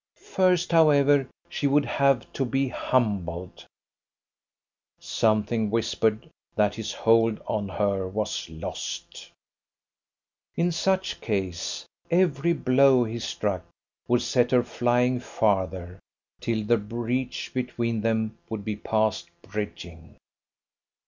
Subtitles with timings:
[0.17, 3.67] First, however, she would have to be humbled.
[4.99, 9.29] Something whispered that his hold on her was lost.
[10.55, 13.63] In such a case, every blow he struck
[14.07, 15.99] would set her flying farther,
[16.39, 20.15] till the breach between them would be past bridging.